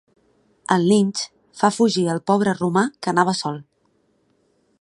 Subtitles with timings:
[0.75, 1.27] El linx
[1.61, 3.65] fa fugir el pobre romà que anava sol.